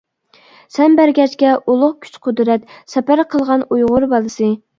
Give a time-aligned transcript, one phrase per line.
[0.77, 4.53] سەن بەرگەچكە ئۇلۇغ كۈچ-قۇدرەت، سەپەر قىلغان ئۇيغۇر بالىسى.